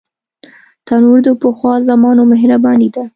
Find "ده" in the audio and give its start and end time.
2.95-3.03